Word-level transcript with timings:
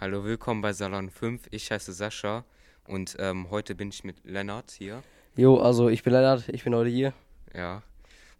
Hallo, 0.00 0.22
willkommen 0.22 0.60
bei 0.60 0.72
Salon 0.72 1.10
5. 1.10 1.48
Ich 1.50 1.72
heiße 1.72 1.92
Sascha 1.92 2.44
und 2.86 3.16
ähm, 3.18 3.50
heute 3.50 3.74
bin 3.74 3.88
ich 3.88 4.04
mit 4.04 4.24
Lennart 4.24 4.70
hier. 4.70 5.02
Jo, 5.34 5.56
also 5.56 5.88
ich 5.88 6.04
bin 6.04 6.12
Lennart, 6.12 6.48
ich 6.50 6.62
bin 6.62 6.72
heute 6.72 6.88
hier. 6.88 7.12
Ja. 7.52 7.82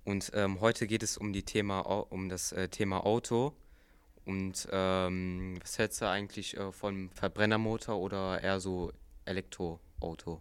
Und 0.04 0.30
ähm, 0.34 0.60
heute 0.60 0.86
geht 0.86 1.02
es 1.02 1.18
um 1.18 1.32
die 1.32 1.42
Thema 1.42 1.80
um 1.80 2.28
das 2.28 2.52
äh, 2.52 2.68
Thema 2.68 3.04
Auto. 3.04 3.54
Und 4.24 4.68
ähm, 4.70 5.58
was 5.60 5.76
hältst 5.80 6.00
du 6.00 6.08
eigentlich 6.08 6.56
äh, 6.56 6.70
von 6.70 7.10
Verbrennermotor 7.10 7.98
oder 7.98 8.40
eher 8.40 8.60
so 8.60 8.92
Elektroauto? 9.24 10.40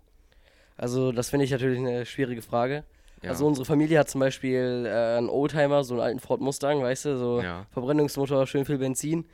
Also 0.75 1.11
das 1.11 1.31
finde 1.31 1.45
ich 1.45 1.51
natürlich 1.51 1.79
eine 1.79 2.05
schwierige 2.05 2.43
Frage. 2.43 2.83
Ja. 3.23 3.31
Also 3.31 3.47
unsere 3.47 3.65
Familie 3.65 3.97
hat 3.97 4.07
zum 4.07 4.19
Beispiel 4.19 4.85
äh, 4.85 5.17
einen 5.17 5.29
Oldtimer, 5.29 5.83
so 5.83 5.95
einen 5.95 6.03
alten 6.03 6.19
Ford 6.19 6.41
Mustang, 6.41 6.83
weißt 6.83 7.05
du, 7.05 7.17
so 7.17 7.41
Ja. 7.41 7.65
Verbrennungsmotor, 7.71 8.45
schön 8.45 8.65
viel 8.65 8.77
Benzin. 8.77 9.25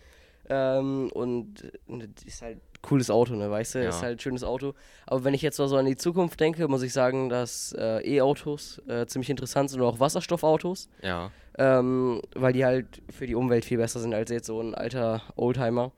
Ähm, 0.50 1.10
und 1.14 1.64
äh, 1.89 2.07
ist 2.25 2.41
halt 2.41 2.57
ein 2.57 2.82
cooles 2.82 3.10
Auto, 3.10 3.34
ne, 3.36 3.50
weißt 3.50 3.75
du, 3.75 3.84
Ja. 3.84 3.89
ist 3.89 4.01
halt 4.04 4.18
ein 4.18 4.20
schönes 4.20 4.43
Auto. 4.43 4.74
Aber 5.07 5.24
wenn 5.24 5.34
ich 5.34 5.42
jetzt 5.42 5.57
mal 5.57 5.68
so 5.70 5.78
an 5.78 5.86
die 5.86 5.96
Zukunft 5.96 6.39
denke, 6.39 6.68
muss 6.68 6.82
ich 6.84 6.92
sagen, 6.93 7.29
dass 7.29 7.74
äh, 7.78 8.00
E-Autos 8.18 8.82
äh, 8.87 9.06
ziemlich 9.07 9.29
interessant 9.29 9.70
sind 9.70 9.79
und 9.82 9.87
auch 9.87 10.00
Wasserstoffautos. 10.00 10.89
Ja. 11.01 11.32
ähm, 11.57 12.21
weil 12.36 12.51
die 12.54 12.65
halt 12.65 13.01
für 13.11 13.28
die 13.28 13.36
Umwelt 13.36 13.64
viel 13.64 13.78
besser 13.78 14.00
sind 14.00 14.14
als 14.15 14.32
jetzt 14.32 14.48
so 14.48 14.60
ein 14.60 14.74
alter 14.75 15.21
Oldtimer. 15.36 15.92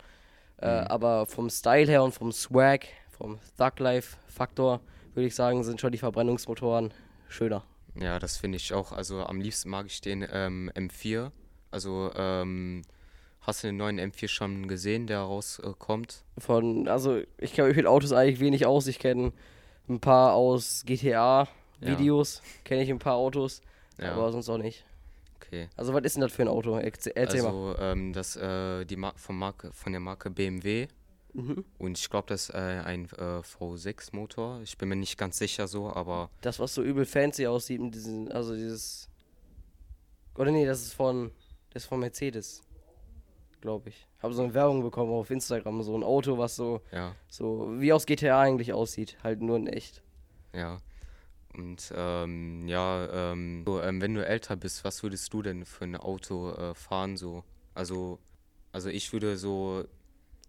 Äh, 0.57 0.81
Mhm. 0.81 0.87
aber 0.87 1.25
vom 1.25 1.49
Style 1.49 1.87
her 1.89 2.03
und 2.03 2.13
vom 2.13 2.31
Swag, 2.31 2.85
vom 3.09 3.39
Thug-Life-Faktor, 3.57 4.81
würde 5.13 5.27
ich 5.27 5.35
sagen, 5.35 5.63
sind 5.63 5.79
schon 5.81 5.91
die 5.91 5.97
Verbrennungsmotoren 5.97 6.93
schöner. 7.29 7.63
Ja, 7.95 8.19
das 8.19 8.37
finde 8.37 8.57
ich 8.57 8.73
auch. 8.73 8.91
Also 8.91 9.23
am 9.25 9.39
liebsten 9.39 9.69
mag 9.69 9.85
ich 9.85 10.01
den 10.01 10.25
ähm, 10.31 10.69
M4. 10.75 11.31
Also 11.71 12.11
ähm, 12.15 12.81
hast 13.45 13.63
du 13.63 13.67
den 13.67 13.77
neuen 13.77 13.99
M4 13.99 14.27
schon 14.27 14.67
gesehen, 14.67 15.07
der 15.07 15.19
rauskommt? 15.19 16.23
Von, 16.37 16.87
also 16.87 17.21
ich 17.37 17.53
kenne 17.53 17.67
mich 17.69 17.77
mit 17.77 17.85
Autos 17.87 18.11
eigentlich 18.11 18.39
wenig 18.39 18.65
aus. 18.65 18.87
Ich 18.87 18.99
kenne 18.99 19.31
ein 19.87 19.99
paar 19.99 20.33
aus 20.33 20.83
GTA-Videos, 20.85 22.41
kenne 22.63 22.83
ich 22.83 22.89
ein 22.89 22.99
paar 22.99 23.15
Autos, 23.15 23.61
Ja. 23.99 24.13
aber 24.13 24.31
sonst 24.31 24.49
auch 24.49 24.57
nicht. 24.57 24.85
Okay. 25.35 25.69
Also 25.77 25.93
was 25.93 26.03
ist 26.03 26.15
denn 26.15 26.21
das 26.21 26.31
für 26.31 26.41
ein 26.41 26.47
Auto? 26.47 26.75
Erzähl, 26.77 27.13
erzähl 27.15 27.43
mal. 27.43 27.49
Also 27.49 27.75
ähm, 27.79 28.13
das 28.13 28.35
äh, 28.35 28.83
die 28.85 28.95
Mar 28.95 29.13
von 29.15 29.37
Marke 29.37 29.71
von 29.73 29.91
der 29.91 29.99
Marke 30.01 30.29
BMW 30.29 30.87
Mhm. 31.37 31.65
und 31.79 31.97
ich 31.99 32.09
glaube 32.09 32.27
das 32.29 32.43
ist 32.47 32.55
äh, 32.55 32.81
ein 32.85 33.05
äh, 33.17 33.41
V6 33.41 34.15
Motor. 34.15 34.61
Ich 34.63 34.77
bin 34.77 34.87
mir 34.87 34.95
nicht 34.95 35.17
ganz 35.17 35.37
sicher 35.37 35.67
so, 35.67 35.91
aber 35.91 36.29
Das, 36.39 36.59
was 36.61 36.73
so 36.73 36.81
übel 36.81 37.05
fancy 37.05 37.45
aussieht, 37.45 37.81
diesen, 37.93 38.31
also 38.31 38.55
dieses. 38.55 39.09
Oder 40.37 40.51
nee, 40.51 40.65
das 40.65 40.81
ist 40.83 40.93
von. 40.93 41.31
Das 41.73 41.83
ist 41.83 41.89
von 41.89 41.99
Mercedes. 41.99 42.61
Glaube 43.61 43.89
ich. 43.89 44.07
Habe 44.21 44.33
so 44.33 44.43
eine 44.43 44.53
Werbung 44.53 44.83
bekommen 44.83 45.11
auf 45.11 45.29
Instagram, 45.31 45.81
so 45.83 45.95
ein 45.97 46.03
Auto, 46.03 46.37
was 46.37 46.55
so, 46.55 46.81
ja, 46.91 47.15
so 47.27 47.67
wie 47.79 47.93
aus 47.93 48.05
GTA 48.05 48.41
eigentlich 48.41 48.73
aussieht. 48.73 49.17
Halt 49.23 49.41
nur 49.41 49.57
in 49.57 49.67
echt. 49.67 50.01
ja. 50.53 50.79
Und 51.57 51.93
ähm, 51.95 52.67
ja, 52.67 53.31
ähm, 53.31 53.63
so, 53.65 53.81
ähm, 53.81 54.01
wenn 54.01 54.13
du 54.13 54.25
älter 54.25 54.57
bist, 54.57 54.83
was 54.83 55.03
würdest 55.03 55.33
du 55.33 55.41
denn 55.41 55.63
für 55.63 55.85
ein 55.85 55.95
Auto 55.95 56.51
äh, 56.51 56.75
fahren 56.75 57.15
so? 57.15 57.45
Also 57.73 58.19
also 58.75 58.89
ich 58.89 59.13
würde 59.13 59.37
so 59.37 59.85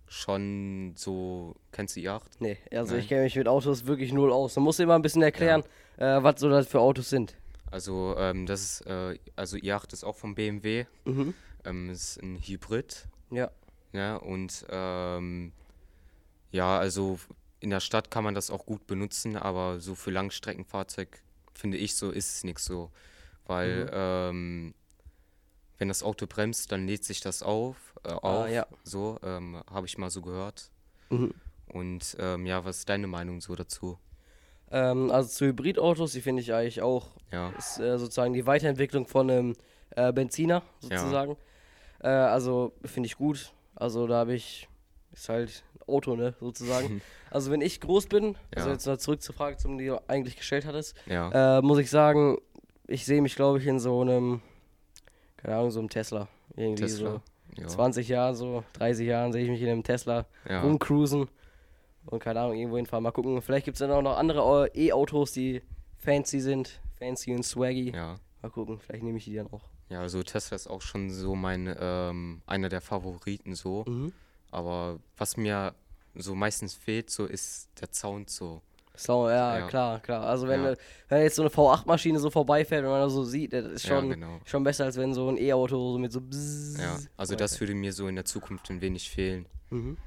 schon 0.09 0.95
so 0.97 1.55
kennst 1.71 1.95
du 1.95 2.01
Yacht? 2.01 2.41
Nee, 2.41 2.59
also 2.73 2.95
Nein. 2.95 3.03
ich 3.03 3.09
kenne 3.09 3.23
mich 3.23 3.37
mit 3.37 3.47
Autos 3.47 3.87
wirklich 3.87 4.13
null 4.13 4.33
aus. 4.33 4.57
Man 4.57 4.65
muss 4.65 4.81
immer 4.81 4.97
ein 4.97 5.03
bisschen 5.03 5.23
erklären, 5.23 5.63
äh, 5.97 6.21
was 6.21 6.41
so 6.41 6.51
das 6.51 6.67
für 6.67 6.81
Autos 6.81 7.09
sind. 7.09 7.37
Also 7.71 8.17
ähm, 8.19 8.47
das 8.47 8.63
ist 8.63 8.81
äh, 8.89 9.17
also 9.37 9.57
Yacht 9.57 9.93
ist 9.93 10.03
auch 10.03 10.17
vom 10.17 10.35
BMW. 10.35 10.87
Mhm. 11.05 11.35
Ähm, 11.67 11.91
ist 11.91 12.23
ein 12.23 12.37
Hybrid. 12.39 13.09
Ja. 13.31 13.51
Ja, 13.93 14.17
und 14.17 14.65
ähm, 14.69 15.53
ja, 16.51 16.79
also 16.79 17.19
in 17.61 17.71
der 17.71 17.81
Stadt 17.81 18.11
kann 18.11 18.25
man 18.25 18.35
das 18.35 18.51
auch 18.51 18.67
gut 18.67 18.87
benutzen, 18.87 19.37
aber 19.37 19.81
so 19.81 19.95
für 19.95 20.11
Langstreckenfahrzeug 20.11 21.23
finde 21.55 21.79
ich 21.79 21.97
so 21.97 22.11
ist 22.11 22.37
es 22.37 22.45
nichts 22.45 22.65
so. 22.65 22.91
Weil 23.47 23.85
Mhm. 23.85 23.91
ähm, 23.93 24.75
wenn 25.79 25.89
das 25.89 26.03
Auto 26.03 26.27
bremst, 26.27 26.73
dann 26.73 26.87
lädt 26.87 27.05
sich 27.05 27.21
das 27.21 27.43
auf. 27.43 27.95
Äh, 28.05 28.13
auf 28.13 28.47
Ah, 28.47 28.49
ja. 28.49 28.67
So, 28.83 29.19
ähm, 29.23 29.63
habe 29.71 29.87
ich 29.87 29.99
mal 29.99 30.11
so 30.11 30.23
gehört. 30.23 30.71
Mhm. 31.11 31.33
Und 31.67 32.17
ähm, 32.19 32.47
ja, 32.47 32.65
was 32.65 32.79
ist 32.79 32.89
deine 32.89 33.07
Meinung 33.07 33.41
so 33.41 33.55
dazu? 33.55 33.99
Ähm, 34.71 35.11
also 35.11 35.29
zu 35.29 35.47
Hybridautos, 35.47 36.13
die 36.13 36.21
finde 36.21 36.43
ich 36.43 36.53
eigentlich 36.53 36.83
auch 36.83 37.09
Ja, 37.31 37.51
ist 37.51 37.79
äh, 37.79 37.99
sozusagen 37.99 38.33
die 38.35 38.47
Weiterentwicklung 38.47 39.07
von 39.07 39.31
einem 39.31 39.57
äh, 39.91 40.13
Benziner 40.13 40.63
sozusagen. 40.81 41.37
Äh, 42.07 42.11
also 42.11 42.73
finde 42.85 43.09
ich 43.09 43.17
gut. 43.17 43.53
Also 43.75 44.07
da 44.07 44.17
habe 44.19 44.35
ich, 44.35 44.69
ist 45.13 45.29
halt 45.29 45.65
ein 45.75 45.89
Auto, 45.89 46.15
ne, 46.17 46.35
sozusagen. 46.41 47.03
also 47.31 47.51
wenn 47.51 47.61
ich 47.61 47.81
groß 47.81 48.07
bin, 48.07 48.37
also 48.55 48.69
Ja. 48.69 48.73
jetzt 48.75 48.87
noch 48.87 48.97
zurück 48.99 49.23
zur 49.23 49.35
Frage, 49.35 49.57
zum 49.57 49.77
die 49.79 49.87
du 49.87 50.01
eigentlich 50.09 50.37
gestellt 50.37 50.65
hattest, 50.67 50.95
ja, 51.07 51.59
äh, 51.59 51.63
muss 51.63 51.79
ich 51.79 51.91
sagen, 51.91 52.39
ich 52.87 53.05
sehe 53.05 53.21
mich, 53.21 53.35
glaube 53.35 53.59
ich, 53.59 53.67
in 53.67 53.81
so 53.81 54.01
einem, 54.01 54.41
keine 55.37 55.57
Ahnung, 55.57 55.71
so 55.71 55.81
einem 55.81 55.89
Tesla. 55.91 56.29
Irgendwie 56.57 56.83
Tesla. 56.85 57.21
so 57.57 57.61
Ja, 57.61 57.67
20 57.67 58.09
Jahren, 58.09 58.35
so 58.37 58.63
30 58.75 59.07
Jahren 59.07 59.33
sehe 59.33 59.43
ich 59.45 59.51
mich 59.51 59.61
in 59.61 59.69
einem 59.69 59.83
Tesla 59.83 60.27
ja, 60.49 60.63
rumcruisen 60.63 61.29
und 62.07 62.21
keine 62.23 62.41
Ahnung, 62.41 62.57
irgendwo 62.57 62.77
hinfahren. 62.77 63.03
Mal 63.03 63.11
gucken. 63.11 63.43
Vielleicht 63.43 63.65
gibt 63.65 63.75
es 63.75 63.81
dann 63.81 63.91
auch 63.91 64.01
noch 64.03 64.17
andere 64.17 64.71
E-Autos, 64.75 65.33
die 65.33 65.61
fancy 65.99 66.41
sind. 66.41 66.81
Fancy 66.99 67.35
und 67.35 67.43
swaggy. 67.43 67.93
ja. 67.95 68.15
Mal 68.43 68.51
gucken, 68.51 68.79
vielleicht 68.79 69.03
nehme 69.03 69.19
ich 69.19 69.25
die 69.25 69.35
dann 69.35 69.49
auch. 69.53 69.63
Ja, 69.89 70.01
also 70.01 70.23
Tesla 70.23 70.57
ist 70.57 70.67
auch 70.69 70.83
schon 70.83 71.11
so 71.11 71.35
mein, 71.37 71.75
ähm, 71.79 72.43
einer 72.47 72.69
der 72.69 72.81
Favoriten 72.81 73.55
so. 73.55 73.85
Mhm. 73.87 74.13
Aber 74.51 74.99
was 75.17 75.37
mir 75.37 75.75
so 76.15 76.35
meistens 76.35 76.75
fehlt, 76.75 77.11
so 77.11 77.27
ist 77.27 77.69
der 77.81 77.89
Sound 77.93 78.31
so. 78.31 78.63
So, 78.99 79.29
ja, 79.29 79.59
Ja. 79.59 79.67
klar, 79.67 80.01
klar. 80.01 80.25
Also 80.27 80.49
wenn, 80.49 80.65
Ja. 80.65 80.75
wenn 81.09 81.23
jetzt 81.23 81.37
so 81.37 81.43
eine 81.43 81.51
V8-Maschine 81.51 82.19
so 82.19 82.31
vorbeifährt 82.31 82.83
und 82.83 82.91
man 82.91 83.03
das 83.03 83.13
so 83.13 83.25
sieht, 83.25 83.53
das 83.53 83.67
ist 83.67 83.85
Ja, 83.85 83.97
schon, 84.01 84.11
genau. 84.11 84.41
schon 84.47 84.65
besser, 84.65 84.87
als 84.87 84.97
wenn 84.97 85.13
so 85.13 85.29
ein 85.29 85.37
E-Auto 85.37 85.93
so 85.93 85.99
mit 85.99 86.11
so 86.13 86.21
bzzz 86.23 86.79
Ja, 86.81 86.99
also 87.19 87.37
das 87.37 87.61
würde 87.61 87.75
mir 87.75 87.93
so 87.93 88.09
in 88.09 88.15
der 88.17 88.25
Zukunft 88.25 88.71
ein 88.71 88.81
wenig 88.81 89.11
fehlen. 89.11 89.47
Mhm. 89.71 89.99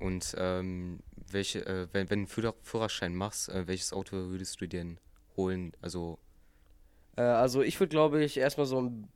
Und 0.00 0.34
ähm, 0.38 1.00
welche, 1.30 1.66
äh, 1.66 1.88
wenn, 1.92 2.08
wenn 2.08 2.24
du 2.24 2.30
Führer- 2.30 2.54
Führerschein 2.62 3.14
machst, 3.14 3.50
äh, 3.50 3.66
welches 3.66 3.92
Auto 3.92 4.16
würdest 4.16 4.60
du 4.62 4.66
denn 4.66 4.98
holen? 5.36 5.72
Also, 5.82 6.18
Äh, 7.16 7.22
also 7.22 7.60
ich 7.62 7.78
würde, 7.78 7.90
glaube 7.90 8.24
ich, 8.24 8.38
erstmal 8.38 8.66
so 8.66 8.80
ein 8.80 9.08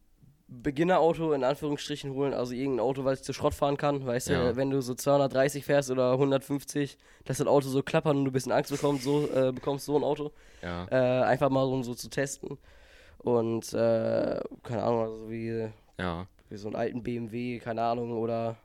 Beginner-Auto 0.63 1.33
in 1.33 1.45
Anführungsstrichen 1.45 2.13
holen, 2.13 2.35
also 2.35 2.53
irgendein 2.55 2.85
Auto, 2.85 3.05
weil 3.05 3.15
ich 3.15 3.23
zu 3.23 3.33
Schrott 3.33 3.55
fahren 3.55 3.77
kann, 3.77 4.05
weißt 4.05 4.29
Ja. 4.29 4.51
du, 4.51 4.57
wenn 4.57 4.71
du 4.71 4.81
so 4.83 4.95
230 4.95 5.65
fährst 5.65 5.91
oder 5.91 6.13
150, 6.19 6.99
dass 7.25 7.39
das 7.39 7.47
Auto 7.47 7.69
so 7.69 7.83
klappert 7.83 8.15
und 8.17 8.25
du 8.25 8.31
ein 8.31 8.33
bisschen 8.33 8.53
Angst 8.53 8.71
bekommst, 8.71 9.05
so, 9.05 9.31
äh, 9.31 9.53
bekommst 9.53 9.87
so 9.87 9.97
ein 9.97 10.05
Auto. 10.05 10.33
ja, 10.63 10.87
Äh, 10.91 11.23
einfach 11.25 11.51
mal 11.51 11.63
um 11.65 11.83
so 11.83 11.95
zu 11.95 12.09
testen. 12.11 12.59
Und, 13.19 13.73
äh, 13.73 14.41
keine 14.63 14.83
Ahnung, 14.83 15.01
also 15.03 15.31
wie, 15.31 15.69
ja, 15.99 16.27
wie 16.49 16.57
so 16.57 16.69
einen 16.69 16.77
alten 16.77 17.03
BMW, 17.03 17.59
keine 17.61 17.83
Ahnung, 17.83 18.13
oder 18.19 18.57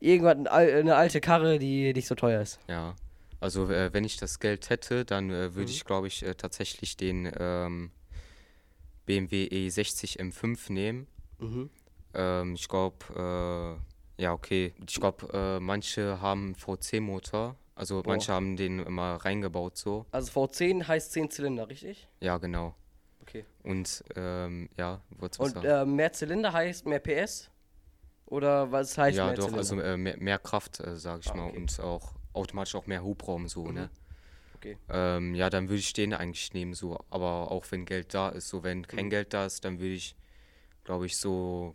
al- 0.00 0.72
eine 0.74 0.96
alte 0.96 1.20
Karre, 1.20 1.58
die 1.58 1.92
nicht 1.92 2.06
so 2.08 2.14
teuer 2.14 2.40
ist. 2.42 2.58
ja. 2.68 2.94
Also, 3.40 3.70
äh, 3.70 3.92
wenn 3.92 4.02
ich 4.02 4.16
das 4.16 4.40
Geld 4.40 4.68
hätte, 4.68 5.04
dann 5.04 5.30
äh, 5.30 5.54
würde 5.54 5.70
Mhm. 5.70 5.76
ich, 5.76 5.84
glaube 5.84 6.08
ich, 6.08 6.24
äh, 6.24 6.34
tatsächlich 6.34 6.96
den 6.96 7.30
ähm, 7.38 7.92
BMW 9.08 9.48
E60 9.48 10.18
M5 10.20 10.70
nehmen. 10.72 11.06
Mhm. 11.38 11.70
Ähm, 12.14 12.54
ich 12.54 12.68
glaube, 12.68 13.80
äh, 14.18 14.22
ja, 14.22 14.32
okay. 14.34 14.74
Ich 14.86 15.00
glaube, 15.00 15.28
äh, 15.32 15.60
manche 15.60 16.20
haben 16.20 16.54
VC-Motor. 16.54 17.56
Also, 17.74 18.02
Boah. 18.02 18.10
manche 18.10 18.32
haben 18.32 18.56
den 18.56 18.80
immer 18.80 19.14
reingebaut 19.16 19.76
so. 19.76 20.04
Also 20.10 20.32
V10 20.32 20.86
heißt 20.86 21.12
10 21.12 21.30
Zylinder, 21.30 21.68
richtig? 21.68 22.06
Ja, 22.20 22.36
genau. 22.38 22.74
Okay. 23.22 23.44
Und 23.62 24.02
ähm, 24.16 24.68
ja, 24.76 25.00
was 25.10 25.38
Und 25.38 25.64
äh, 25.64 25.84
mehr 25.86 26.12
Zylinder 26.12 26.52
heißt 26.52 26.86
mehr 26.86 26.98
PS? 26.98 27.50
Oder 28.26 28.70
was 28.72 28.98
heißt 28.98 29.16
ja, 29.16 29.26
mehr 29.26 29.34
doch, 29.36 29.44
Zylinder? 29.44 29.58
also 29.58 29.80
äh, 29.80 29.96
mehr, 29.96 30.16
mehr 30.18 30.38
Kraft, 30.38 30.80
äh, 30.80 30.96
sage 30.96 31.22
ich 31.24 31.30
Ah, 31.30 31.36
mal. 31.36 31.48
okay. 31.48 31.56
Und 31.58 31.80
auch 31.80 32.12
automatisch 32.34 32.74
auch 32.74 32.86
mehr 32.86 33.02
Hubraum 33.02 33.48
so, 33.48 33.70
ne? 33.70 33.90
Okay. 34.58 34.76
Ähm, 34.88 35.34
ja, 35.34 35.50
dann 35.50 35.68
würde 35.68 35.78
ich 35.78 35.92
den 35.92 36.12
eigentlich 36.12 36.52
nehmen, 36.52 36.74
so. 36.74 36.98
Aber 37.10 37.50
auch 37.50 37.64
wenn 37.70 37.84
Geld 37.84 38.12
da 38.12 38.28
ist, 38.30 38.48
so 38.48 38.62
wenn 38.64 38.86
kein 38.86 39.06
Mhm. 39.06 39.10
Geld 39.10 39.32
da 39.32 39.46
ist, 39.46 39.64
dann 39.64 39.78
würde 39.78 39.94
ich, 39.94 40.16
glaube 40.84 41.06
ich, 41.06 41.16
so 41.16 41.74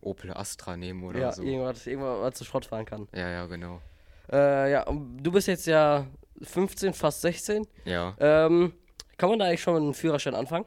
Opel 0.00 0.32
Astra 0.32 0.76
nehmen 0.76 1.04
oder 1.04 1.20
ja, 1.20 1.32
so. 1.32 1.42
irgendwas, 1.42 1.86
irgendwas, 1.86 2.20
was 2.20 2.34
zu 2.36 2.44
Schrott 2.44 2.64
fahren 2.66 2.84
kann. 2.86 3.08
Ja, 3.14 3.28
ja, 3.28 3.46
genau. 3.46 3.82
Äh, 4.30 4.72
ja, 4.72 4.84
du 4.84 5.30
bist 5.32 5.48
jetzt 5.48 5.66
ja 5.66 6.06
15, 6.42 6.94
fast 6.94 7.20
16. 7.22 7.66
Ja. 7.84 8.14
Ähm, 8.18 8.72
kann 9.16 9.30
man 9.30 9.38
da 9.38 9.46
eigentlich 9.46 9.62
schon 9.62 9.74
mit 9.74 9.82
einem 9.82 9.94
Führerschein 9.94 10.34
anfangen? 10.34 10.64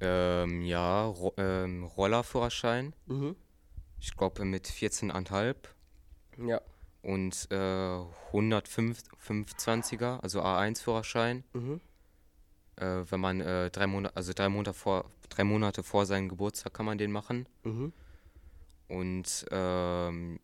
Ähm, 0.00 0.62
ja, 0.62 1.06
Ro 1.06 1.32
ähm, 1.38 1.84
Rollerführerschein. 1.84 2.94
Mhm. 3.06 3.34
Ich 4.00 4.14
glaube 4.16 4.44
mit 4.44 4.66
14,5 4.68 5.56
Ja. 6.46 6.60
Und 7.06 7.48
äh, 7.52 8.00
125er, 8.32 10.18
also 10.20 10.42
A1-Führerschein. 10.42 11.44
Mhm. 11.52 11.80
Äh, 12.74 13.04
wenn 13.08 13.20
man 13.20 13.40
äh, 13.40 13.70
drei 13.70 13.86
Monate, 13.86 14.16
also 14.16 14.32
drei 14.34 14.48
Monate 14.48 14.74
vor, 14.74 15.08
drei 15.28 15.44
Monate 15.44 15.84
vor 15.84 16.04
seinem 16.04 16.28
Geburtstag 16.28 16.74
kann 16.74 16.84
man 16.84 16.98
den 16.98 17.12
machen. 17.12 17.46
Mhm. 17.62 17.92
Und 18.88 19.46
ähm, 19.52 20.40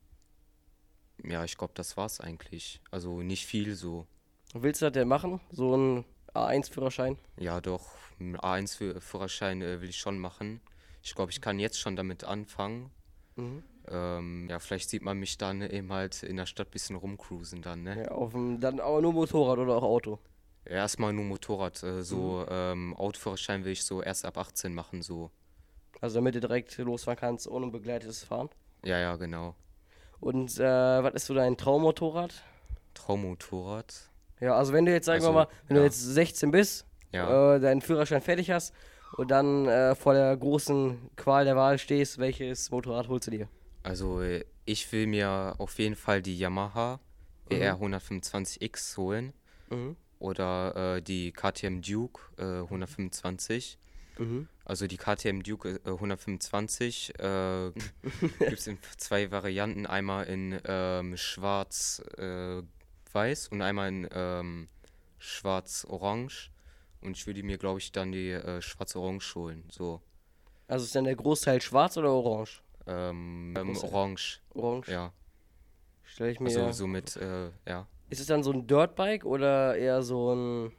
ja, 1.24 1.42
ich 1.44 1.58
glaube, 1.58 1.72
das 1.74 1.96
war's 1.96 2.20
eigentlich. 2.20 2.80
Also 2.92 3.22
nicht 3.22 3.44
viel 3.46 3.74
so. 3.74 4.06
Willst 4.54 4.82
du 4.82 4.86
das 4.86 4.92
denn 4.92 5.08
machen? 5.08 5.40
So 5.50 5.76
ein 5.76 6.04
A1-Führerschein? 6.32 7.18
Ja, 7.38 7.60
doch. 7.60 7.88
Einen 8.20 8.36
A1-Führerschein 8.36 9.62
äh, 9.62 9.80
will 9.80 9.88
ich 9.88 9.98
schon 9.98 10.16
machen. 10.16 10.60
Ich 11.02 11.16
glaube, 11.16 11.32
ich 11.32 11.40
kann 11.40 11.58
jetzt 11.58 11.80
schon 11.80 11.96
damit 11.96 12.22
anfangen. 12.22 12.92
Mhm. 13.34 13.64
Ähm, 13.88 14.48
ja, 14.48 14.58
vielleicht 14.58 14.88
sieht 14.90 15.02
man 15.02 15.18
mich 15.18 15.38
dann 15.38 15.60
eben 15.62 15.92
halt 15.92 16.22
in 16.22 16.36
der 16.36 16.46
Stadt 16.46 16.68
ein 16.68 16.70
bisschen 16.70 16.96
rumcruisen 16.96 17.62
dann, 17.62 17.82
ne? 17.82 18.04
Ja, 18.04 18.10
auf 18.12 18.32
dem, 18.32 18.60
dann 18.60 18.80
aber 18.80 19.00
nur 19.00 19.12
Motorrad 19.12 19.58
oder 19.58 19.76
auch 19.76 19.82
Auto. 19.82 20.18
Erstmal 20.64 21.12
nur 21.12 21.24
Motorrad. 21.24 21.82
Äh, 21.82 22.02
so 22.02 22.46
ähm, 22.48 22.94
Autoführerschein 22.96 23.64
will 23.64 23.72
ich 23.72 23.84
so 23.84 24.02
erst 24.02 24.24
ab 24.24 24.38
18 24.38 24.74
machen, 24.74 25.02
so. 25.02 25.30
Also 26.00 26.16
damit 26.16 26.34
du 26.36 26.40
direkt 26.40 26.76
losfahren 26.78 27.18
kannst, 27.18 27.48
ohne 27.48 27.68
begleitetes 27.68 28.24
Fahren. 28.24 28.48
Ja, 28.84 28.98
ja, 28.98 29.16
genau. 29.16 29.54
Und 30.20 30.58
äh, 30.58 30.62
was 31.02 31.14
ist 31.14 31.26
so 31.26 31.34
dein 31.34 31.56
Traummotorrad? 31.56 32.42
Traummotorrad. 32.94 34.08
Ja, 34.40 34.54
also 34.56 34.72
wenn 34.72 34.84
du 34.86 34.92
jetzt, 34.92 35.06
sagen 35.06 35.16
Also, 35.22 35.30
wir 35.30 35.44
mal, 35.44 35.48
wenn 35.66 35.74
du 35.76 35.80
ja. 35.82 35.86
jetzt 35.86 36.00
16 36.00 36.50
bist, 36.50 36.86
Ja. 37.12 37.56
äh, 37.56 37.60
deinen 37.60 37.80
Führerschein 37.80 38.20
fertig 38.20 38.50
hast 38.50 38.72
und 39.16 39.30
dann 39.30 39.66
äh, 39.66 39.94
vor 39.94 40.14
der 40.14 40.36
großen 40.36 41.10
Qual 41.16 41.44
der 41.44 41.56
Wahl 41.56 41.78
stehst, 41.78 42.18
welches 42.18 42.70
Motorrad 42.70 43.08
holst 43.08 43.26
du 43.26 43.30
dir? 43.32 43.48
Also 43.82 44.22
äh, 44.22 44.44
ich 44.64 44.90
will 44.92 45.06
mir 45.06 45.54
auf 45.58 45.78
jeden 45.78 45.96
Fall 45.96 46.22
die 46.22 46.38
Yamaha 46.38 47.00
WR 47.48 47.74
125X 47.76 48.96
holen 48.96 49.32
Mhm. 49.70 49.96
oder 50.18 50.96
äh, 50.96 51.02
die 51.02 51.32
KTM 51.32 51.80
Duke 51.82 52.20
äh, 52.38 52.60
125. 52.62 53.78
Mhm. 54.18 54.48
Also 54.64 54.86
die 54.86 54.96
KTM 54.98 55.42
Duke 55.42 55.80
äh, 55.84 55.88
125 55.90 57.18
äh, 57.18 57.72
gibt 58.38 58.52
es 58.52 58.66
in 58.66 58.78
zwei 58.98 59.30
Varianten. 59.30 59.86
Einmal 59.86 60.26
in 60.26 60.60
ähm, 60.64 61.16
schwarz-weiß 61.16 63.48
und 63.48 63.62
einmal 63.62 63.88
in 63.88 64.08
ähm, 64.12 64.68
schwarz-orange. 65.18 66.50
Und 67.00 67.16
ich 67.16 67.26
würde 67.26 67.42
mir, 67.42 67.58
glaube 67.58 67.80
ich, 67.80 67.90
dann 67.92 68.12
die 68.12 68.30
äh, 68.30 68.60
schwarz-orange 68.62 69.34
holen. 69.34 69.64
So. 69.70 70.00
Also 70.68 70.84
ist 70.84 70.94
dann 70.94 71.04
der 71.04 71.16
Großteil 71.16 71.60
schwarz 71.60 71.96
oder 71.96 72.12
orange? 72.12 72.62
Ähm, 72.86 73.54
ähm, 73.56 73.76
orange, 73.82 74.40
Orange. 74.54 74.90
ja. 74.90 75.12
Stelle 76.04 76.30
ich 76.32 76.40
mir. 76.40 76.48
Also 76.48 76.72
so 76.72 76.86
mit, 76.86 77.16
äh, 77.16 77.50
ja. 77.66 77.86
Ist 78.10 78.20
es 78.20 78.26
dann 78.26 78.42
so 78.42 78.52
ein 78.52 78.66
Dirtbike 78.66 79.24
oder 79.24 79.76
eher 79.76 80.02
so 80.02 80.34
ein. 80.34 80.72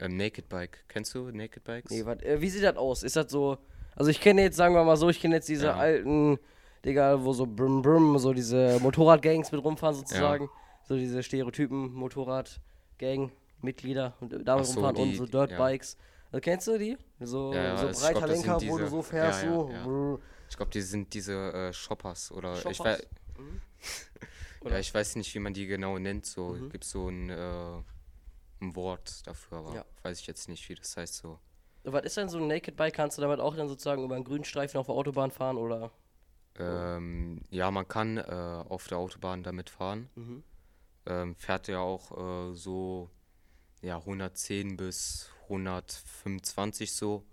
Ähm, 0.00 0.16
Naked 0.16 0.48
Bike. 0.48 0.84
Kennst 0.88 1.14
du 1.14 1.30
Naked 1.30 1.64
Bikes? 1.64 1.90
Nee, 1.90 2.04
wat, 2.06 2.22
äh, 2.22 2.40
wie 2.40 2.48
sieht 2.48 2.62
das 2.62 2.76
aus? 2.76 3.02
Ist 3.02 3.16
das 3.16 3.30
so. 3.30 3.58
Also 3.96 4.10
ich 4.10 4.20
kenne 4.20 4.42
jetzt, 4.42 4.56
sagen 4.56 4.74
wir 4.74 4.84
mal 4.84 4.96
so, 4.96 5.08
ich 5.08 5.20
kenne 5.20 5.34
jetzt 5.34 5.48
diese 5.48 5.66
Ja. 5.66 5.74
alten, 5.76 6.38
Digga, 6.84 7.22
wo 7.24 7.32
so 7.32 7.44
Brum 7.44 7.82
Brum, 7.82 8.16
so 8.18 8.32
diese 8.32 8.78
Motorradgangs 8.80 9.50
mit 9.50 9.62
rumfahren 9.64 9.96
sozusagen. 9.96 10.48
So 10.84 10.96
diese 10.96 11.22
Stereotypen, 11.24 11.92
Motorradgang, 11.92 13.32
Mitglieder 13.60 14.14
und 14.20 14.32
äh, 14.32 14.44
damit 14.44 14.66
so, 14.66 14.74
rumfahren 14.74 14.96
und 14.96 15.10
die- 15.10 15.16
so 15.16 15.24
ja. 15.24 15.46
Dirtbikes. 15.46 15.96
Also 16.30 16.40
kennst 16.40 16.66
du 16.68 16.78
die? 16.78 16.96
So, 17.20 17.52
Ja, 17.52 17.62
ja, 17.62 17.76
so 17.92 18.00
breiter 18.06 18.26
Lenker, 18.28 18.60
wo 18.68 18.78
du 18.78 18.86
so 18.86 19.02
fährst, 19.02 19.42
ja, 19.42 19.48
ja, 19.50 19.54
so. 19.56 19.70
ja. 19.70 19.84
brr. 19.84 20.18
Ich 20.48 20.56
glaube, 20.56 20.70
die 20.72 20.80
sind 20.80 21.14
diese 21.14 21.52
äh, 21.52 21.72
Shoppers 21.72 22.32
oder 22.32 22.54
ich 22.56 22.62
Shoppers? 22.62 23.00
weiß, 23.00 23.06
Mhm. 23.38 23.60
ja, 24.70 24.78
ich 24.78 24.92
weiß 24.92 25.16
nicht, 25.16 25.34
wie 25.34 25.38
man 25.38 25.54
die 25.54 25.66
genau 25.66 25.98
nennt. 25.98 26.26
So 26.26 26.50
Mhm. 26.52 26.70
gibt 26.70 26.84
so 26.84 27.08
ein, 27.08 27.30
äh, 27.30 27.82
ein 28.60 28.74
Wort 28.74 29.26
dafür, 29.26 29.58
aber 29.58 29.74
Ja. 29.74 29.84
weiß 30.02 30.20
ich 30.20 30.26
jetzt 30.26 30.48
nicht, 30.48 30.68
wie 30.68 30.74
das 30.74 30.96
heißt 30.96 31.14
so. 31.16 31.38
Was 31.84 32.02
ist 32.04 32.16
denn 32.16 32.28
so 32.28 32.38
ein 32.38 32.48
Naked 32.48 32.76
Bike? 32.76 32.94
Kannst 32.94 33.16
du 33.18 33.22
damit 33.22 33.40
auch 33.40 33.54
dann 33.56 33.68
sozusagen 33.68 34.04
über 34.04 34.16
einen 34.16 34.24
Grünstreifen 34.24 34.78
auf 34.78 34.86
der 34.86 34.94
Autobahn 34.94 35.30
fahren 35.30 35.56
oder? 35.56 35.92
Ähm, 36.58 37.40
ja, 37.50 37.70
man 37.70 37.86
kann 37.86 38.16
äh, 38.16 38.22
auf 38.68 38.88
der 38.88 38.98
Autobahn 38.98 39.42
damit 39.44 39.70
fahren. 39.70 40.10
Mhm. 40.16 40.42
Ähm, 41.06 41.36
fährt 41.36 41.68
ja 41.68 41.78
auch 41.78 42.50
äh, 42.50 42.54
so 42.54 43.08
ja 43.80 43.96
110 43.98 44.76
bis 44.76 45.30
125 45.44 46.92
so. 46.92 47.24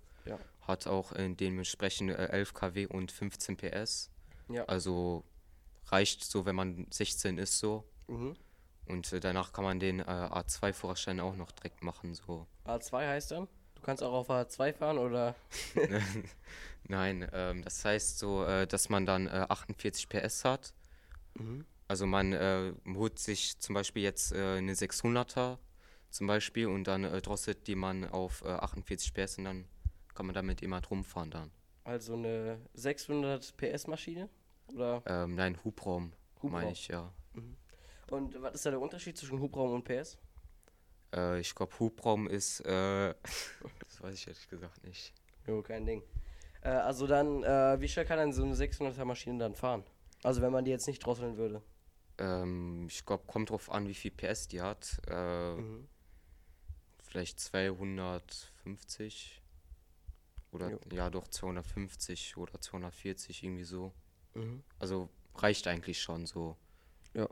Hat 0.67 0.87
auch 0.87 1.11
in 1.11 1.37
dementsprechend 1.37 2.11
äh, 2.11 2.27
11 2.27 2.53
kW 2.53 2.87
und 2.87 3.11
15 3.11 3.57
PS. 3.57 4.09
Ja. 4.49 4.65
Also 4.65 5.23
reicht 5.87 6.23
so, 6.23 6.45
wenn 6.45 6.55
man 6.55 6.87
16 6.89 7.37
ist 7.37 7.59
so. 7.59 7.83
Mhm. 8.07 8.35
Und 8.87 9.11
äh, 9.13 9.19
danach 9.19 9.53
kann 9.53 9.63
man 9.63 9.79
den 9.79 9.99
äh, 9.99 10.03
A2-Führerschein 10.03 11.19
auch 11.19 11.35
noch 11.35 11.51
direkt 11.51 11.83
machen 11.83 12.13
so. 12.13 12.47
A2 12.65 13.07
heißt 13.07 13.31
dann? 13.31 13.47
Du 13.75 13.81
kannst 13.81 14.03
auch 14.03 14.13
auf 14.13 14.29
A2 14.29 14.73
fahren 14.73 14.97
oder? 14.97 15.35
Nein, 16.87 17.27
ähm, 17.33 17.63
das 17.63 17.83
heißt 17.83 18.19
so, 18.19 18.43
äh, 18.43 18.67
dass 18.67 18.89
man 18.89 19.05
dann 19.05 19.27
äh, 19.27 19.45
48 19.49 20.07
PS 20.09 20.45
hat. 20.45 20.73
Mhm. 21.35 21.65
Also 21.87 22.05
man 22.05 22.33
äh, 22.33 22.73
holt 22.93 23.19
sich 23.19 23.59
zum 23.59 23.75
Beispiel 23.75 24.03
jetzt 24.03 24.31
äh, 24.31 24.57
eine 24.57 24.73
600er 24.73 25.57
zum 26.09 26.27
Beispiel 26.27 26.67
und 26.67 26.85
dann 26.85 27.03
äh, 27.03 27.21
drosselt 27.21 27.67
die 27.67 27.75
man 27.75 28.05
auf 28.05 28.43
äh, 28.43 28.49
48 28.49 29.13
PS 29.13 29.37
und 29.37 29.43
dann 29.45 29.65
kann 30.15 30.25
man 30.25 30.35
damit 30.35 30.61
immer 30.61 30.83
rumfahren 30.85 31.29
dann. 31.29 31.51
Also 31.83 32.13
eine 32.15 32.59
600 32.73 33.55
PS 33.57 33.87
Maschine? 33.87 34.29
Oder? 34.73 35.03
Ähm, 35.05 35.35
nein, 35.35 35.59
Hubraum, 35.63 36.13
Hubraum. 36.37 36.51
meine 36.51 36.71
ich, 36.71 36.87
ja. 36.87 37.13
Und 38.09 38.41
was 38.41 38.55
ist 38.55 38.65
da 38.65 38.71
der 38.71 38.81
Unterschied 38.81 39.15
zwischen 39.17 39.39
Hubraum 39.39 39.73
und 39.73 39.83
PS? 39.83 40.17
Äh, 41.13 41.39
ich 41.39 41.53
glaube, 41.53 41.77
Hubraum 41.79 42.27
ist, 42.27 42.61
äh, 42.61 43.13
das 43.87 44.01
weiß 44.01 44.15
ich 44.15 44.27
ehrlich 44.27 44.49
gesagt 44.49 44.83
nicht. 44.83 45.13
Jo, 45.45 45.61
kein 45.61 45.85
Ding. 45.85 46.01
Äh, 46.61 46.69
also 46.69 47.05
dann, 47.05 47.43
äh, 47.43 47.79
wie 47.79 47.87
schnell 47.87 48.05
kann 48.05 48.17
denn 48.17 48.33
so 48.33 48.43
eine 48.43 48.55
600er 48.55 49.05
Maschine 49.05 49.37
dann 49.37 49.53
fahren? 49.53 49.83
Also 50.23 50.41
wenn 50.41 50.51
man 50.51 50.65
die 50.65 50.71
jetzt 50.71 50.87
nicht 50.87 51.05
drosseln 51.05 51.37
würde. 51.37 51.61
Ähm, 52.17 52.87
ich 52.89 53.05
glaube, 53.05 53.25
kommt 53.27 53.51
drauf 53.51 53.69
an, 53.69 53.87
wie 53.87 53.93
viel 53.93 54.09
PS 54.11 54.47
die 54.47 54.61
hat. 54.61 54.99
Äh, 55.07 55.55
Mhm. 55.55 55.87
Vielleicht 57.03 57.39
250 57.39 59.41
oder 60.55 60.71
Jo. 60.71 60.79
ja 60.91 61.09
doch 61.09 61.27
250 61.27 62.37
oder 62.37 62.59
240 62.59 63.43
irgendwie 63.43 63.63
so. 63.63 63.91
Mhm. 64.33 64.63
Also 64.79 65.09
reicht 65.35 65.67
eigentlich 65.67 66.01
schon 66.01 66.25
so. 66.25 66.55
Ja. 67.13 67.27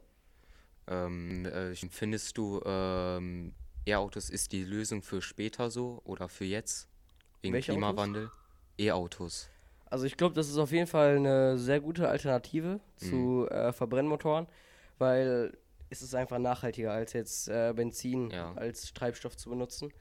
Ähm, 0.88 1.46
äh, 1.46 1.74
findest 1.75 2.38
du 2.38 2.62
ähm, 2.66 3.54
E-Autos 3.86 4.30
ist 4.30 4.52
die 4.52 4.64
Lösung 4.64 5.02
für 5.02 5.22
später 5.22 5.70
so 5.72 6.02
oder 6.06 6.30
für 6.30 6.46
jetzt 6.46 6.88
wegen 7.42 7.54
Welche? 7.54 7.72
Klimawandel? 7.72 8.31
E-Autos. 8.78 9.50
Also 9.86 10.06
ich 10.06 10.18
glaube, 10.18 10.34
das 10.36 10.50
ist 10.50 10.58
auf 10.58 10.72
jeden 10.72 10.88
Fall 10.88 11.18
eine 11.18 11.58
sehr 11.60 11.80
gute 11.80 12.10
Alternative 12.10 12.80
zu 12.96 13.48
äh, 13.50 13.72
Verbrennmotoren, 13.72 14.48
weil 14.98 15.56
es 15.90 16.02
ist 16.02 16.16
einfach 16.16 16.40
nachhaltiger 16.40 16.92
als 16.92 17.14
jetzt 17.14 17.48
äh, 17.50 17.72
Benzin 17.75 18.32
Ja. 18.32 18.53
als 18.56 18.94
Treibstoff 18.94 19.38
zu 19.38 19.50
benutzen. 19.51 19.94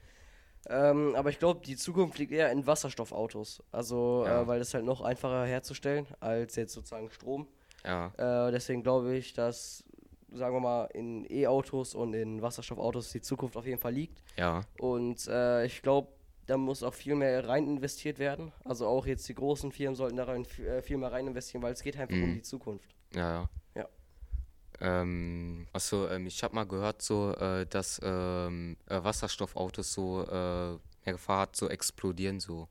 Ähm, 0.69 1.13
aber 1.15 1.29
ich 1.29 1.39
glaube, 1.39 1.61
die 1.65 1.75
Zukunft 1.75 2.17
liegt 2.17 2.31
eher 2.31 2.51
in 2.51 2.65
Wasserstoffautos. 2.65 3.61
Also, 3.71 4.23
Ja. 4.25 4.41
äh, 4.41 4.47
weil 4.47 4.59
das 4.59 4.73
halt 4.73 4.85
noch 4.85 5.01
einfacher 5.01 5.45
herzustellen 5.45 6.07
als 6.19 6.55
jetzt 6.55 6.73
sozusagen 6.73 7.09
Strom. 7.09 7.47
Ja, 7.85 8.13
Äh, 8.47 8.51
deswegen 8.51 8.81
glaube 8.81 9.15
ich, 9.15 9.33
dass, 9.33 9.83
sagen 10.31 10.55
wir 10.55 10.61
mal, 10.61 10.85
in 10.93 11.25
E-Autos 11.29 11.95
und 11.95 12.13
in 12.13 12.41
Wasserstoffautos 12.41 13.11
die 13.11 13.21
Zukunft 13.21 13.57
auf 13.57 13.65
jeden 13.65 13.79
Fall 13.79 13.93
liegt. 13.93 14.23
ja, 14.37 14.61
Und 14.79 15.27
äh, 15.27 15.65
ich 15.65 15.81
glaube, 15.81 16.07
da 16.45 16.57
muss 16.57 16.81
auch 16.83 16.93
viel 16.93 17.15
mehr 17.15 17.47
rein 17.47 17.67
investiert 17.67 18.19
werden. 18.19 18.51
Also 18.65 18.85
auch 18.87 19.05
jetzt 19.05 19.27
die 19.29 19.33
großen 19.35 19.71
Firmen 19.71 19.95
sollten 19.95 20.17
da 20.17 20.25
rein, 20.25 20.45
äh, 20.65 20.81
viel 20.81 20.97
mehr 20.97 21.11
rein 21.11 21.27
investieren, 21.27 21.61
weil 21.61 21.73
es 21.73 21.81
geht 21.83 21.97
einfach 21.97 22.15
um 22.15 22.29
Mhm. 22.31 22.33
die 22.35 22.41
Zukunft. 22.41 22.95
ja, 23.13 23.19
ja. 23.33 23.49
Ja. 23.75 23.87
Ähm, 24.81 25.67
achso, 25.73 26.07
ähm, 26.09 26.27
ich 26.27 26.43
habe 26.43 26.55
mal 26.55 26.65
gehört, 26.65 27.01
so, 27.01 27.33
äh, 27.35 27.65
dass 27.65 27.99
ähm, 28.03 28.77
äh, 28.87 29.03
Wasserstoffautos 29.03 29.93
so 29.93 30.23
äh, 30.23 30.71
mehr 31.05 31.13
Gefahr 31.13 31.41
hat, 31.41 31.55
so 31.55 31.69
explodieren 31.69 32.39
so. 32.39 32.67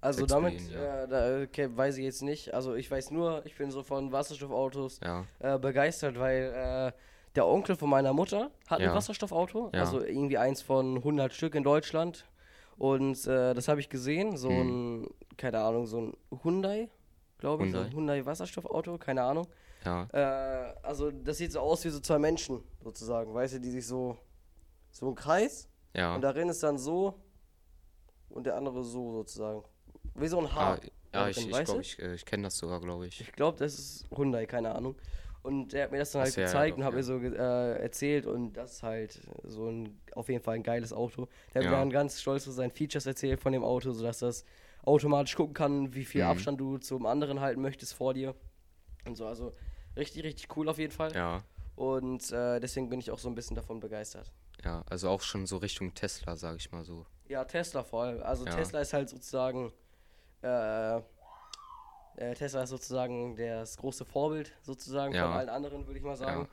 Also 0.00 0.26
damit, 0.26 0.60
ja. 0.70 1.04
äh, 1.04 1.08
da, 1.08 1.42
okay, 1.42 1.68
weiß 1.76 1.96
ich 1.98 2.04
jetzt 2.04 2.22
nicht. 2.22 2.54
Also 2.54 2.74
ich 2.74 2.88
weiß 2.90 3.10
nur, 3.10 3.44
ich 3.46 3.56
bin 3.56 3.70
so 3.70 3.82
von 3.82 4.12
Wasserstoffautos 4.12 5.00
Ja, 5.02 5.26
äh, 5.40 5.58
begeistert, 5.58 6.18
weil 6.18 6.92
äh, 6.94 6.98
der 7.34 7.46
Onkel 7.46 7.74
von 7.74 7.90
meiner 7.90 8.12
Mutter 8.12 8.50
hat 8.68 8.80
ein 8.80 8.84
Ja. 8.84 8.94
Wasserstoffauto, 8.94 9.70
Ja. 9.74 9.80
also 9.80 10.00
irgendwie 10.04 10.38
eins 10.38 10.62
von 10.62 11.02
100 11.02 11.32
Stück 11.32 11.54
in 11.56 11.64
Deutschland. 11.64 12.26
Und 12.76 13.26
das 13.26 13.66
habe 13.66 13.80
ich 13.80 13.88
gesehen, 13.88 14.36
so 14.36 14.50
Mhm. 14.50 15.02
ein, 15.02 15.06
keine 15.36 15.58
Ahnung, 15.60 15.86
so 15.88 16.00
ein 16.00 16.16
Hyundai, 16.44 16.88
glaube 17.38 17.64
ich, 17.64 17.72
so 17.72 17.78
ein 17.78 17.86
Hyundai. 17.86 17.96
Hyundai 17.96 18.26
Wasserstoffauto, 18.26 18.98
keine 18.98 19.22
Ahnung. 19.22 19.48
Ja, 19.84 20.08
Äh, 20.12 20.74
also 20.82 21.10
das 21.10 21.38
sieht 21.38 21.52
so 21.52 21.60
aus 21.60 21.84
wie 21.84 21.90
so 21.90 22.00
zwei 22.00 22.18
Menschen, 22.18 22.62
sozusagen, 22.82 23.32
weißt 23.34 23.54
du, 23.54 23.60
die 23.60 23.70
sich 23.70 23.86
so, 23.86 24.16
so 24.90 25.08
ein 25.08 25.14
Kreis 25.14 25.68
ja. 25.94 26.14
und 26.14 26.22
darin 26.22 26.48
ist 26.48 26.62
dann 26.62 26.78
so 26.78 27.14
und 28.30 28.44
der 28.46 28.56
andere 28.56 28.84
so 28.84 29.12
sozusagen. 29.12 29.62
Wie 30.14 30.28
so 30.28 30.38
ein 30.38 30.46
Ah, 30.46 30.54
Haar. 30.54 30.80
ja, 30.82 30.90
da 31.12 31.28
ich, 31.28 31.36
drin, 31.36 31.44
ich 31.50 31.52
glaube, 31.64 31.72
du? 31.74 31.80
ich, 31.80 31.98
äh, 32.00 32.14
ich 32.14 32.24
kenne 32.24 32.42
das 32.44 32.58
sogar, 32.58 32.80
glaube 32.80 33.06
ich. 33.06 33.20
Ich 33.20 33.32
glaube, 33.32 33.58
das 33.58 33.78
ist 33.78 34.06
Hyundai, 34.14 34.46
keine 34.46 34.74
Ahnung. 34.74 34.96
Und 35.42 35.72
der 35.72 35.84
hat 35.84 35.92
mir 35.92 35.98
das 35.98 36.10
dann 36.12 36.20
Ach 36.20 36.24
halt 36.24 36.34
so, 36.34 36.40
ja, 36.40 36.46
ja, 36.46 36.52
gezeigt 36.52 36.72
doch, 36.72 36.78
und 36.78 36.84
hat 36.84 36.92
ja. 36.92 36.96
mir 36.96 37.02
so 37.04 37.18
äh, 37.20 37.80
erzählt 37.80 38.26
und 38.26 38.52
das 38.54 38.72
ist 38.72 38.82
halt 38.82 39.20
so 39.44 39.68
ein, 39.70 40.00
auf 40.14 40.28
jeden 40.28 40.42
Fall 40.42 40.56
ein 40.56 40.62
geiles 40.64 40.92
Auto. 40.92 41.28
Der 41.54 41.60
hat 41.60 41.66
mir 41.70 41.76
Ja. 41.76 41.80
dann 41.80 41.90
ganz 41.90 42.20
stolz 42.20 42.44
zu 42.44 42.50
seinen 42.50 42.70
Features 42.72 43.06
erzählt 43.06 43.40
von 43.40 43.52
dem 43.52 43.62
Auto, 43.64 43.92
sodass 43.92 44.18
das 44.18 44.44
automatisch 44.82 45.36
gucken 45.36 45.54
kann, 45.54 45.94
wie 45.94 46.04
viel 46.04 46.22
Mhm. 46.24 46.28
Abstand 46.30 46.60
du 46.60 46.78
zum 46.78 47.06
anderen 47.06 47.40
halten 47.40 47.62
möchtest 47.62 47.94
vor 47.94 48.12
dir. 48.14 48.34
Und 49.06 49.16
so, 49.16 49.26
also 49.26 49.54
richtig, 49.98 50.24
richtig 50.24 50.56
cool 50.56 50.68
auf 50.68 50.78
jeden 50.78 50.92
Fall. 50.92 51.14
Ja, 51.14 51.42
Und 51.76 52.30
äh, 52.32 52.60
deswegen 52.60 52.88
bin 52.88 53.00
ich 53.00 53.10
auch 53.10 53.18
so 53.18 53.28
ein 53.28 53.34
bisschen 53.34 53.56
davon 53.56 53.80
begeistert. 53.80 54.32
Ja, 54.64 54.84
also 54.88 55.10
auch 55.10 55.22
schon 55.22 55.46
so 55.46 55.58
Richtung 55.58 55.94
Tesla, 55.94 56.36
sage 56.36 56.56
ich 56.56 56.72
mal 56.72 56.84
so. 56.84 57.06
Ja, 57.28 57.44
Tesla 57.44 57.84
vor 57.84 58.04
allem. 58.04 58.22
Also 58.22 58.44
ja. 58.46 58.52
Tesla 58.52 58.80
ist 58.80 58.92
halt 58.92 59.08
sozusagen 59.08 59.72
äh, 60.42 60.96
äh, 62.16 62.34
Tesla 62.34 62.62
ist 62.64 62.70
sozusagen 62.70 63.36
das 63.36 63.76
große 63.76 64.04
Vorbild 64.04 64.52
sozusagen 64.62 65.14
ja. 65.14 65.26
von 65.26 65.36
allen 65.36 65.48
anderen, 65.48 65.86
würde 65.86 65.98
ich 65.98 66.04
mal 66.04 66.16
sagen. 66.16 66.48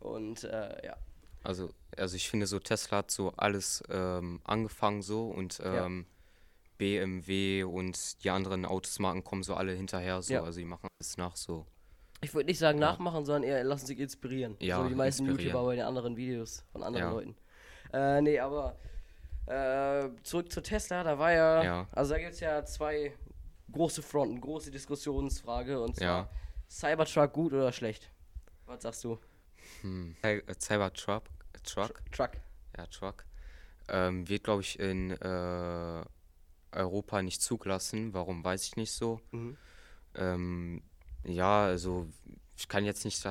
Ja. 0.00 0.06
Und 0.06 0.44
äh, 0.44 0.86
ja. 0.86 0.96
Also, 1.42 1.70
also 1.96 2.16
ich 2.16 2.28
finde 2.28 2.46
so, 2.46 2.58
Tesla 2.58 2.98
hat 2.98 3.10
so 3.10 3.32
alles 3.36 3.82
ähm, 3.90 4.40
angefangen 4.44 5.02
so 5.02 5.28
und 5.28 5.60
ähm. 5.64 6.06
BMW 6.78 7.62
und 7.64 8.24
die 8.24 8.30
anderen 8.30 8.64
Autosmarken 8.64 9.22
kommen 9.22 9.42
so 9.42 9.54
alle 9.54 9.72
hinterher 9.72 10.22
so. 10.22 10.34
Also 10.40 10.60
die 10.60 10.64
machen 10.64 10.88
alles 10.98 11.18
nach 11.18 11.36
so. 11.36 11.66
Ich 12.22 12.34
würde 12.34 12.46
nicht 12.46 12.58
sagen 12.58 12.78
nachmachen, 12.78 13.24
sondern 13.24 13.44
eher 13.44 13.64
lassen 13.64 13.86
sich 13.86 13.98
inspirieren. 13.98 14.56
Ja, 14.60 14.78
so 14.78 14.84
wie 14.84 14.88
die 14.90 14.94
meisten 14.94 15.26
YouTuber 15.26 15.64
bei 15.64 15.76
den 15.76 15.84
anderen 15.84 16.16
Videos 16.16 16.64
von 16.72 16.82
anderen 16.82 17.10
Leuten. 17.10 17.36
Äh, 17.92 18.20
nee, 18.20 18.38
aber 18.38 18.76
äh, 19.46 20.10
zurück 20.22 20.52
zu 20.52 20.62
Tesla, 20.62 21.02
da 21.02 21.18
war 21.18 21.32
ja, 21.32 21.64
ja. 21.64 21.88
also 21.92 22.12
da 22.12 22.20
gibt 22.20 22.34
es 22.34 22.40
ja 22.40 22.64
zwei 22.64 23.14
große 23.72 24.02
Fronten, 24.02 24.40
große 24.40 24.70
Diskussionsfrage 24.70 25.80
und 25.80 25.96
zwar 25.96 26.06
ja. 26.06 26.30
Cybertruck 26.68 27.32
gut 27.32 27.52
oder 27.52 27.72
schlecht? 27.72 28.10
Was 28.66 28.82
sagst 28.82 29.02
du? 29.04 29.18
Hm. 29.80 30.14
Äh, 30.22 30.42
Cybertruck, 30.58 31.24
Truck? 31.64 32.02
Truck. 32.12 32.30
Ja, 32.76 32.86
Truck. 32.86 33.24
Ähm, 33.88 34.28
wird, 34.28 34.44
glaube 34.44 34.62
ich, 34.62 34.78
in 34.78 35.10
äh, 35.10 36.04
Europa 36.72 37.22
nicht 37.22 37.42
zugelassen. 37.42 38.14
Warum, 38.14 38.44
weiß 38.44 38.66
ich 38.66 38.76
nicht 38.76 38.92
so. 38.92 39.20
Mhm. 39.32 39.56
Ähm, 40.14 40.82
ja, 41.24 41.64
also 41.64 42.06
ich 42.56 42.68
kann 42.68 42.84
jetzt 42.84 43.04
nicht 43.04 43.22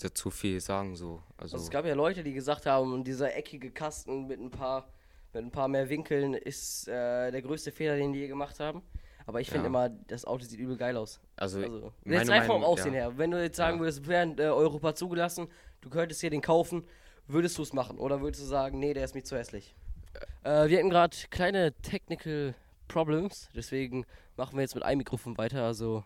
dazu 0.00 0.30
viel 0.30 0.60
sagen. 0.60 0.96
So. 0.96 1.22
Also, 1.36 1.56
also 1.56 1.64
es 1.64 1.70
gab 1.70 1.84
ja 1.86 1.94
Leute, 1.94 2.22
die 2.24 2.32
gesagt 2.32 2.66
haben, 2.66 3.04
dieser 3.04 3.34
eckige 3.36 3.70
Kasten 3.70 4.26
mit 4.26 4.40
ein 4.40 4.50
paar, 4.50 4.88
mit 5.32 5.44
ein 5.44 5.50
paar 5.50 5.68
mehr 5.68 5.88
Winkeln 5.88 6.34
ist 6.34 6.88
äh, 6.88 7.30
der 7.30 7.42
größte 7.42 7.70
Fehler, 7.70 7.96
den 7.96 8.12
die 8.12 8.20
je 8.20 8.28
gemacht 8.28 8.58
haben. 8.60 8.82
Aber 9.26 9.40
ich 9.40 9.48
finde 9.48 9.64
ja. 9.64 9.68
immer, 9.68 9.88
das 9.88 10.24
Auto 10.24 10.44
sieht 10.44 10.58
übel 10.58 10.76
geil 10.76 10.96
aus. 10.96 11.20
Also, 11.36 11.60
also 11.60 11.92
jetzt 12.04 12.30
einfach 12.30 12.54
vom 12.54 12.64
Aussehen 12.64 12.94
ja. 12.94 13.02
her. 13.02 13.18
Wenn 13.18 13.30
du 13.30 13.40
jetzt 13.40 13.56
sagen 13.56 13.76
ja. 13.76 13.82
würdest, 13.82 14.06
wäre 14.08 14.24
in 14.24 14.38
äh, 14.38 14.42
Europa 14.42 14.94
zugelassen, 14.94 15.48
du 15.80 15.90
könntest 15.90 16.20
hier 16.20 16.30
den 16.30 16.40
kaufen, 16.40 16.84
würdest 17.28 17.58
du 17.58 17.62
es 17.62 17.72
machen? 17.72 17.98
Oder 17.98 18.20
würdest 18.20 18.42
du 18.42 18.46
sagen, 18.46 18.80
nee, 18.80 18.94
der 18.94 19.04
ist 19.04 19.14
mir 19.14 19.22
zu 19.22 19.36
hässlich? 19.36 19.74
Äh, 20.42 20.68
wir 20.68 20.78
hatten 20.78 20.90
gerade 20.90 21.16
kleine 21.30 21.72
Technical 21.82 22.54
Problems, 22.88 23.48
deswegen 23.54 24.04
machen 24.36 24.56
wir 24.56 24.62
jetzt 24.62 24.74
mit 24.74 24.84
einem 24.84 24.98
Mikrofon 24.98 25.38
weiter. 25.38 25.64
Also, 25.64 26.04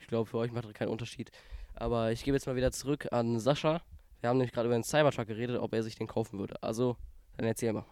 ich 0.00 0.06
glaube, 0.06 0.28
für 0.28 0.38
euch 0.38 0.52
macht 0.52 0.64
das 0.64 0.74
keinen 0.74 0.88
Unterschied. 0.88 1.30
Aber 1.74 2.12
ich 2.12 2.24
gebe 2.24 2.36
jetzt 2.36 2.46
mal 2.46 2.56
wieder 2.56 2.72
zurück 2.72 3.12
an 3.12 3.38
Sascha. 3.38 3.82
Wir 4.20 4.28
haben 4.28 4.38
nämlich 4.38 4.52
gerade 4.52 4.66
über 4.66 4.76
den 4.76 4.84
Cybertruck 4.84 5.26
geredet, 5.26 5.58
ob 5.60 5.72
er 5.72 5.82
sich 5.82 5.94
den 5.94 6.06
kaufen 6.06 6.38
würde. 6.38 6.62
Also, 6.62 6.96
dann 7.36 7.46
erzähl 7.46 7.72
mal. 7.72 7.86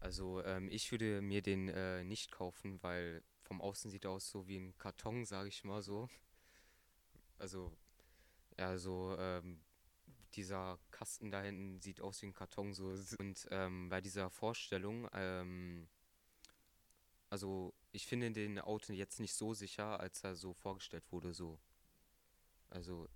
Also 0.00 0.42
ähm, 0.44 0.68
ich 0.70 0.90
würde 0.90 1.20
mir 1.20 1.42
den 1.42 1.68
äh, 1.68 2.02
nicht 2.04 2.32
kaufen, 2.32 2.82
weil 2.82 3.22
vom 3.42 3.60
Außen 3.60 3.90
sieht 3.90 4.04
er 4.04 4.12
aus 4.12 4.30
so 4.30 4.48
wie 4.48 4.56
ein 4.56 4.76
Karton, 4.78 5.26
sage 5.26 5.48
ich 5.48 5.62
mal 5.64 5.82
so. 5.82 6.08
Also, 7.38 7.70
ja, 8.58 8.78
so 8.78 9.16
ähm, 9.18 9.60
dieser 10.34 10.78
Kasten 10.90 11.30
da 11.30 11.42
hinten 11.42 11.80
sieht 11.80 12.00
aus 12.00 12.22
wie 12.22 12.26
ein 12.26 12.34
Karton 12.34 12.72
so. 12.72 12.94
Und 13.18 13.46
ähm, 13.50 13.88
bei 13.90 14.00
dieser 14.00 14.30
Vorstellung, 14.30 15.08
ähm, 15.12 15.86
also 17.28 17.74
ich 17.92 18.06
finde 18.06 18.30
den 18.30 18.58
Auto 18.58 18.92
jetzt 18.92 19.20
nicht 19.20 19.34
so 19.34 19.54
sicher, 19.54 20.00
als 20.00 20.22
er 20.22 20.34
so 20.34 20.54
vorgestellt 20.54 21.04
wurde, 21.10 21.32
so. 21.32 21.58
Also. 22.68 23.08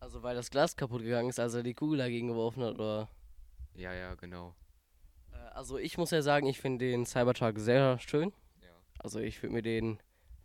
Also 0.00 0.22
weil 0.22 0.36
das 0.36 0.50
Glas 0.50 0.76
kaputt 0.76 1.02
gegangen 1.02 1.28
ist, 1.28 1.40
als 1.40 1.54
er 1.54 1.62
die 1.62 1.74
Kugel 1.74 1.98
dagegen 1.98 2.28
geworfen 2.28 2.62
hat, 2.62 2.74
oder? 2.74 3.08
Ja, 3.74 3.92
ja, 3.94 4.14
genau. 4.14 4.54
Also 5.54 5.78
ich 5.78 5.96
muss 5.96 6.10
ja 6.10 6.22
sagen, 6.22 6.46
ich 6.46 6.60
finde 6.60 6.86
den 6.86 7.06
Cybertruck 7.06 7.58
sehr 7.58 7.98
schön. 7.98 8.32
Ja. 8.60 8.68
Also 8.98 9.20
ich 9.20 9.42
würde 9.42 9.54
mir 9.54 9.62
den 9.62 9.98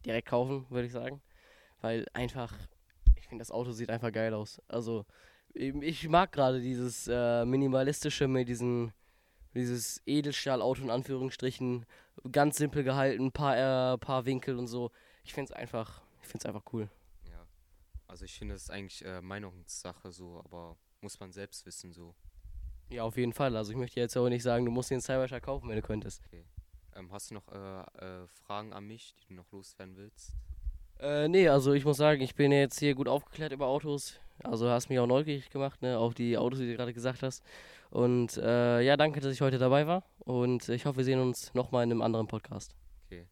direkt 0.05 0.29
kaufen, 0.29 0.65
würde 0.69 0.85
ich 0.85 0.93
sagen. 0.93 1.21
Weil 1.81 2.05
einfach, 2.13 2.53
ich 3.17 3.27
finde 3.27 3.41
das 3.41 3.51
Auto 3.51 3.71
sieht 3.71 3.89
einfach 3.89 4.11
geil 4.11 4.33
aus. 4.33 4.61
Also 4.67 5.05
ich 5.53 6.07
mag 6.07 6.31
gerade 6.31 6.61
dieses 6.61 7.07
äh, 7.07 7.43
minimalistische 7.45 8.27
mit 8.27 8.47
diesen 8.47 8.93
dieses 9.53 10.01
Edelstahlauto 10.05 10.81
in 10.81 10.89
Anführungsstrichen, 10.89 11.85
ganz 12.31 12.57
simpel 12.57 12.83
gehalten, 12.83 13.31
paar 13.31 13.93
äh, 13.93 13.97
paar 13.97 14.25
Winkel 14.25 14.57
und 14.57 14.67
so. 14.67 14.91
Ich 15.23 15.33
finde 15.33 15.51
es 15.53 15.57
einfach, 15.57 16.01
ich 16.23 16.45
einfach 16.45 16.63
cool. 16.73 16.89
Ja. 17.29 17.45
Also 18.07 18.25
ich 18.25 18.37
finde 18.37 18.55
es 18.55 18.69
eigentlich 18.69 19.03
äh, 19.05 19.21
Meinungssache 19.21 20.11
so, 20.11 20.41
aber 20.43 20.77
muss 21.01 21.19
man 21.19 21.31
selbst 21.31 21.65
wissen 21.65 21.91
so. 21.93 22.15
Ja, 22.89 23.03
auf 23.03 23.17
jeden 23.17 23.33
Fall. 23.33 23.55
Also 23.55 23.71
ich 23.71 23.77
möchte 23.77 23.99
jetzt 23.99 24.17
aber 24.17 24.29
nicht 24.29 24.43
sagen, 24.43 24.65
du 24.65 24.71
musst 24.71 24.91
den 24.91 25.01
Cybertruck 25.01 25.41
kaufen, 25.43 25.69
wenn 25.69 25.77
du 25.77 25.81
könntest. 25.81 26.21
Okay. 26.27 26.43
Ähm, 26.95 27.11
hast 27.11 27.31
du 27.31 27.35
noch 27.35 27.47
äh, 27.47 28.23
äh, 28.23 28.27
Fragen 28.27 28.73
an 28.73 28.85
mich, 28.85 29.15
die 29.15 29.27
du 29.27 29.35
noch 29.35 29.49
loswerden 29.51 29.95
willst? 29.95 30.33
Äh, 30.99 31.27
nee, 31.29 31.47
also 31.47 31.73
ich 31.73 31.85
muss 31.85 31.97
sagen, 31.97 32.21
ich 32.21 32.35
bin 32.35 32.51
jetzt 32.51 32.79
hier 32.79 32.93
gut 32.93 33.07
aufgeklärt 33.07 33.53
über 33.53 33.67
Autos. 33.67 34.19
Also 34.43 34.69
hast 34.69 34.89
mich 34.89 34.99
auch 34.99 35.07
neugierig 35.07 35.49
gemacht, 35.49 35.81
ne, 35.81 35.97
auf 35.97 36.13
die 36.13 36.37
Autos, 36.37 36.59
die 36.59 36.67
du 36.67 36.75
gerade 36.75 36.93
gesagt 36.93 37.23
hast. 37.23 37.43
Und 37.91 38.37
äh, 38.37 38.81
ja, 38.81 38.95
danke, 38.95 39.19
dass 39.19 39.33
ich 39.33 39.41
heute 39.41 39.57
dabei 39.57 39.85
war. 39.85 40.03
Und 40.19 40.69
ich 40.69 40.85
hoffe, 40.85 40.97
wir 40.97 41.03
sehen 41.03 41.19
uns 41.19 41.53
nochmal 41.53 41.83
in 41.83 41.91
einem 41.91 42.01
anderen 42.01 42.25
Podcast. 42.25 42.73
Okay, 43.05 43.27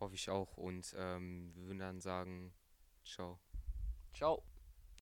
hoffe 0.00 0.14
ich 0.14 0.28
auch. 0.30 0.56
Und 0.56 0.94
ähm, 0.98 1.52
wir 1.54 1.66
würden 1.66 1.78
dann 1.78 2.00
sagen, 2.00 2.52
ciao. 3.04 3.38
Ciao. 4.14 4.42